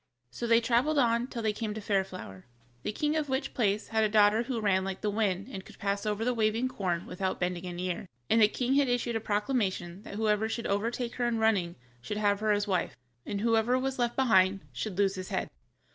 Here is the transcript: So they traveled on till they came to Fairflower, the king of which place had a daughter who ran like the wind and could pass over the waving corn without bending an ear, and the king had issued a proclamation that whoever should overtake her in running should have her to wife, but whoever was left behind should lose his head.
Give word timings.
So 0.31 0.47
they 0.47 0.61
traveled 0.61 0.97
on 0.97 1.27
till 1.27 1.43
they 1.43 1.53
came 1.53 1.75
to 1.75 1.79
Fairflower, 1.79 2.45
the 2.81 2.91
king 2.91 3.15
of 3.15 3.29
which 3.29 3.53
place 3.53 3.89
had 3.89 4.03
a 4.03 4.09
daughter 4.09 4.41
who 4.41 4.59
ran 4.59 4.83
like 4.83 5.01
the 5.01 5.11
wind 5.11 5.47
and 5.51 5.63
could 5.63 5.77
pass 5.77 6.07
over 6.07 6.25
the 6.25 6.33
waving 6.33 6.69
corn 6.69 7.05
without 7.05 7.39
bending 7.39 7.67
an 7.67 7.77
ear, 7.79 8.07
and 8.27 8.41
the 8.41 8.47
king 8.47 8.73
had 8.73 8.89
issued 8.89 9.15
a 9.15 9.19
proclamation 9.19 10.01
that 10.01 10.15
whoever 10.15 10.49
should 10.49 10.65
overtake 10.65 11.17
her 11.17 11.27
in 11.27 11.37
running 11.37 11.75
should 12.01 12.17
have 12.17 12.39
her 12.39 12.59
to 12.59 12.67
wife, 12.67 12.97
but 13.27 13.41
whoever 13.41 13.77
was 13.77 13.99
left 13.99 14.15
behind 14.15 14.61
should 14.73 14.97
lose 14.97 15.13
his 15.13 15.29
head. 15.29 15.49